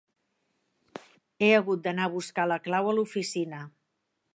He 1.41 1.51
hagut 1.57 1.85
d'anar 1.85 2.09
a 2.09 2.13
buscar 2.17 2.49
la 2.55 2.61
clau 2.67 2.95
a 2.95 2.97
l'oficina. 3.01 3.63